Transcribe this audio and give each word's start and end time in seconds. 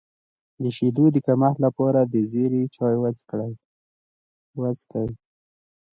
د 0.61 0.63
شیدو 0.75 1.05
د 1.15 1.17
کمښت 1.27 1.57
لپاره 1.65 1.99
د 2.03 2.15
زیرې 2.31 2.63
چای 2.75 2.95
وڅښئ 4.63 5.09